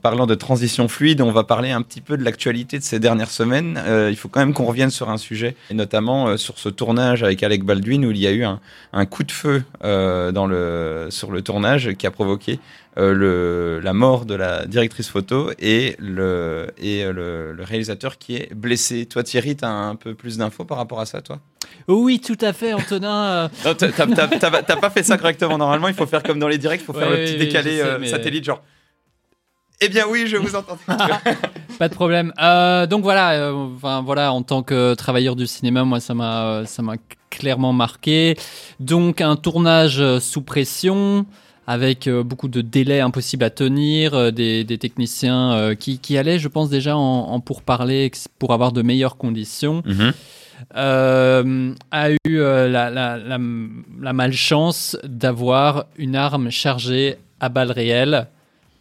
[0.00, 3.30] parlant de transition fluide, on va parler un petit peu de l'actualité de ces dernières
[3.30, 3.80] semaines.
[3.86, 6.68] Euh, il faut quand même qu'on revienne sur un sujet, et notamment euh, sur ce
[6.68, 8.60] tournage avec Alec Baldwin où il y a eu un,
[8.92, 12.58] un coup de feu euh, dans le, sur le tournage qui a provoqué
[12.96, 18.52] le, la mort de la directrice photo et, le, et le, le réalisateur qui est
[18.54, 19.06] blessé.
[19.06, 21.38] Toi Thierry, tu as un peu plus d'infos par rapport à ça, toi?
[21.88, 23.48] Oui, tout à fait, Antonin.
[23.62, 25.56] t'as- pas fait ça correctement.
[25.56, 27.46] Normalement, il faut faire comme dans les directs, il faut faire Ouais, le petit oui,
[27.46, 28.62] décalé je sais, mais- satellite, genre.
[29.82, 30.76] Eh bien oui, je vous entends.
[31.78, 32.32] Pas de problème.
[32.40, 36.44] Euh, donc voilà, euh, enfin voilà, en tant que travailleur du cinéma, moi ça m'a
[36.44, 36.96] euh, ça m'a
[37.30, 38.36] clairement marqué.
[38.78, 41.24] Donc un tournage sous pression
[41.66, 46.68] avec beaucoup de délais impossibles à tenir, des, des techniciens qui, qui allaient, je pense
[46.68, 49.84] déjà en, en pour avoir de meilleures conditions,
[50.76, 53.38] euh, a eu la, la, la,
[54.00, 58.26] la malchance d'avoir une arme chargée à balles réelles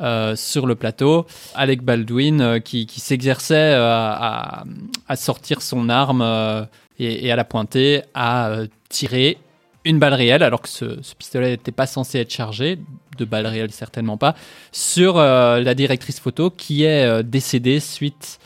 [0.00, 1.26] euh, sur le plateau.
[1.54, 4.64] Alec Baldwin euh, qui, s'exerçait euh, à,
[5.06, 6.66] à sortir son arme
[6.98, 9.38] et, à la pointer, euh, tiré
[9.84, 12.78] une balle réelle, alors que ce, ce pistolet n'était pas censé être chargé,
[13.18, 14.34] de balles réelles certainement pas,
[14.70, 18.38] sur la directrice photo qui est décédée suite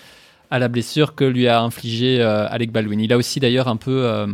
[0.50, 3.00] à la blessure que lui a infligée Alec Baldwin.
[3.00, 4.26] Il a aussi d'ailleurs un peu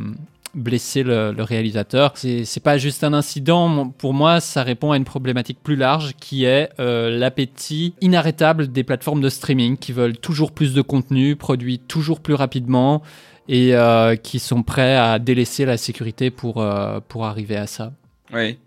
[0.55, 2.13] blessé le, le réalisateur.
[2.15, 3.89] C'est pas juste un incident.
[3.91, 8.85] Pour moi, ça répond à une problématique plus large qui est euh, l'appétit inarrêtable des
[8.85, 13.03] plateformes de streaming qui veulent toujours plus de contenu, produit toujours plus rapidement
[13.49, 17.93] et euh, qui sont prêts à délaisser la sécurité pour, euh, pour arriver à ça.
[18.33, 18.59] Oui,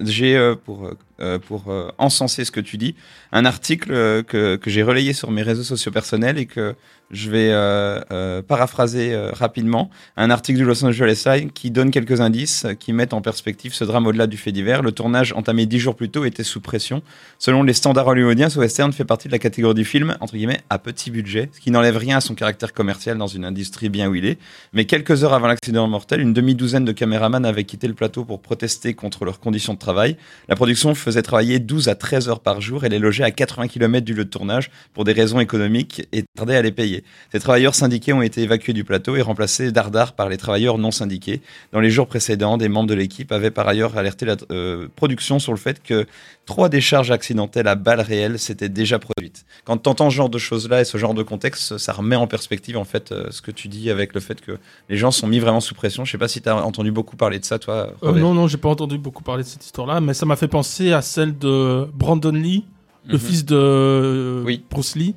[0.00, 0.92] j'ai pour
[1.38, 2.94] pour euh, encenser ce que tu dis,
[3.32, 6.74] un article euh, que que j'ai relayé sur mes réseaux sociaux personnels et que
[7.10, 9.90] je vais euh, euh, paraphraser euh, rapidement.
[10.16, 13.74] Un article du Los Angeles Times qui donne quelques indices euh, qui mettent en perspective
[13.74, 14.80] ce drame au-delà du fait divers.
[14.80, 17.02] Le tournage entamé dix jours plus tôt était sous pression.
[17.40, 20.60] Selon les standards hollywoodiens, ce western fait partie de la catégorie du film entre guillemets
[20.70, 24.08] à petit budget, ce qui n'enlève rien à son caractère commercial dans une industrie bien
[24.08, 24.38] huilée.
[24.72, 28.40] Mais quelques heures avant l'accident mortel, une demi-douzaine de caméramans avaient quitté le plateau pour
[28.40, 30.16] protester contre leurs conditions de travail.
[30.48, 33.68] La production faisait travailler 12 à 13 heures par jour et les logeait à 80
[33.68, 37.04] km du lieu de tournage pour des raisons économiques et tardait à les payer.
[37.32, 40.90] Ces travailleurs syndiqués ont été évacués du plateau et remplacés dardard par les travailleurs non
[40.90, 41.40] syndiqués.
[41.72, 45.38] Dans les jours précédents, des membres de l'équipe avaient par ailleurs alerté la euh, production
[45.38, 46.06] sur le fait que
[46.46, 49.44] trois décharges accidentelles à balles réelles s'étaient déjà produites.
[49.64, 52.26] Quand tu entends ce genre de choses-là et ce genre de contexte, ça remet en
[52.26, 55.26] perspective en fait euh, ce que tu dis avec le fait que les gens sont
[55.26, 56.04] mis vraiment sous pression.
[56.04, 57.92] Je sais pas si tu as entendu beaucoup parler de ça, toi.
[58.02, 60.48] Euh, non, non, j'ai pas entendu beaucoup parler de cette histoire-là, mais ça m'a fait
[60.48, 62.64] penser à celle de Brandon Lee,
[63.06, 63.18] le Mhm.
[63.18, 64.62] fils de euh, Oui.
[64.70, 65.14] Bruce Lee,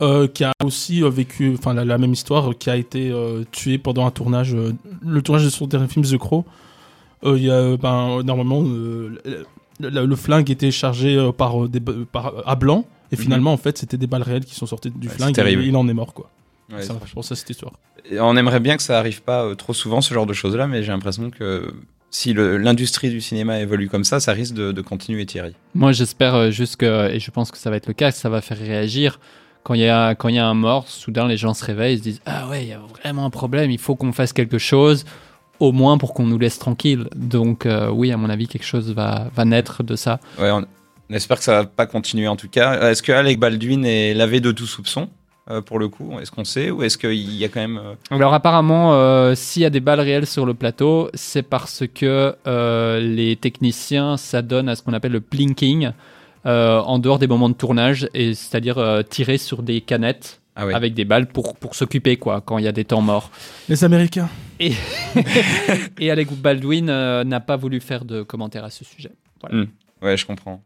[0.00, 3.12] euh, qui a aussi euh, vécu, enfin la, la même histoire, euh, qui a été
[3.52, 4.54] tué pendant un tournage,
[5.02, 6.44] le tournage de son dernier film The Crow.
[7.24, 9.20] Il y a, ben, normalement, le,
[9.80, 13.22] le- le flingue était chargé par, des, par à blanc, et Mhm.
[13.22, 15.38] finalement, en fait, c'était des balles réelles qui sont sorties du Ouais, flingue.
[15.38, 16.30] Et il en est mort, quoi.
[16.72, 17.72] Ouais, ça, je pense à cette histoire.
[18.10, 20.82] Et on aimerait bien que ça arrive pas trop souvent ce genre de choses-là, mais
[20.82, 21.72] j'ai l'impression que
[22.12, 25.54] si l'industrie du cinéma évolue comme ça, ça risque de, de continuer, Thierry.
[25.74, 28.18] Moi, j'espère euh, juste que, et je pense que ça va être le cas, que
[28.18, 29.18] ça va faire réagir.
[29.64, 31.98] Quand il y a, quand y a un mort, soudain, les gens se réveillent, ils
[31.98, 34.58] se disent Ah ouais, il y a vraiment un problème, il faut qu'on fasse quelque
[34.58, 35.04] chose,
[35.58, 37.08] au moins pour qu'on nous laisse tranquille.
[37.16, 40.20] Donc, euh, oui, à mon avis, quelque chose va, va naître de ça.
[40.38, 40.66] Ouais, on,
[41.08, 42.90] on espère que ça va pas continuer en tout cas.
[42.90, 45.08] Est-ce que Alec Baldwin est lavé de tout soupçon?
[45.50, 47.94] Euh, pour le coup Est-ce qu'on sait ou est-ce qu'il y a quand même euh,
[48.10, 52.36] Alors, apparemment, euh, s'il y a des balles réelles sur le plateau, c'est parce que
[52.46, 55.90] euh, les techniciens s'adonnent à ce qu'on appelle le plinking
[56.46, 60.40] euh, en dehors des moments de tournage, et c'est-à-dire euh, tirer sur des canettes.
[60.56, 60.74] ah ouais.
[60.74, 63.30] Avec des balles pour, pour s'occuper, quoi, quand il y a des temps morts.
[63.68, 64.28] Les Américains.
[64.58, 64.72] Et,
[66.00, 69.12] et Alec Baldwin euh, n'a pas voulu faire de commentaires à ce sujet.
[70.02, 70.60] Ouais, je comprends.